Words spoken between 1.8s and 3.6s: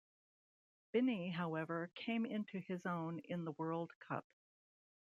came into his own in the